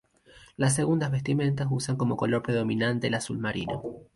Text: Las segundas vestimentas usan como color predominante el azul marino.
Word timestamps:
Las 0.57 0.73
segundas 0.73 1.11
vestimentas 1.11 1.67
usan 1.69 1.95
como 1.95 2.17
color 2.17 2.41
predominante 2.41 3.05
el 3.05 3.13
azul 3.13 3.37
marino. 3.37 3.83